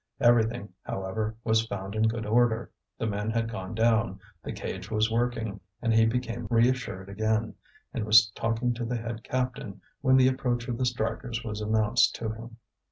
Everything, 0.19 0.69
however, 0.81 1.35
was 1.43 1.67
found 1.67 1.93
in 1.93 2.07
good 2.07 2.25
order. 2.25 2.71
The 2.97 3.05
men 3.05 3.29
had 3.29 3.51
gone 3.51 3.75
down; 3.75 4.19
the 4.41 4.51
cage 4.51 4.89
was 4.89 5.11
working, 5.11 5.59
and 5.79 5.93
he 5.93 6.07
became 6.07 6.47
reassured 6.49 7.07
again, 7.07 7.53
and 7.93 8.03
was 8.03 8.31
talking 8.31 8.73
to 8.73 8.83
the 8.83 8.97
head 8.97 9.23
captain 9.23 9.79
when 10.01 10.17
the 10.17 10.27
approach 10.27 10.67
of 10.67 10.79
the 10.79 10.87
strikers 10.87 11.43
was 11.43 11.61
announced 11.61 12.15
to 12.15 12.29
him. 12.29 12.57